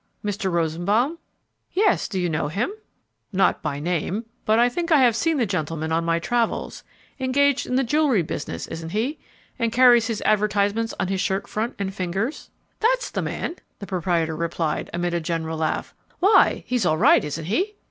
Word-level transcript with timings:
"Mr. 0.25 0.51
Rosenbaum?" 0.51 1.19
"Yes; 1.73 2.07
do 2.07 2.19
you 2.19 2.27
know 2.27 2.47
him?" 2.47 2.71
"Not 3.31 3.61
by 3.61 3.79
name, 3.79 4.25
but 4.45 4.57
I 4.57 4.67
think 4.67 4.91
I 4.91 4.97
have 4.97 5.15
seen 5.15 5.37
the 5.37 5.45
gentleman 5.45 5.91
on 5.91 6.03
my 6.03 6.17
travels; 6.17 6.83
engaged 7.19 7.67
in 7.67 7.75
the 7.75 7.83
jewelry 7.83 8.23
business, 8.23 8.65
isn't 8.65 8.93
he, 8.93 9.19
and 9.59 9.71
carries 9.71 10.07
his 10.07 10.23
advertisements 10.23 10.95
on 10.99 11.09
his 11.09 11.21
shirt 11.21 11.47
front 11.47 11.75
and 11.77 11.93
fingers?" 11.93 12.49
"That's 12.79 13.11
the 13.11 13.21
man," 13.21 13.57
the 13.77 13.85
proprietor 13.85 14.35
replied, 14.35 14.89
amid 14.91 15.13
a 15.13 15.21
general 15.21 15.59
laugh. 15.59 15.93
"Why? 16.17 16.63
He's 16.65 16.83
all 16.83 16.97
right, 16.97 17.23
isn't 17.23 17.45
he?" 17.45 17.75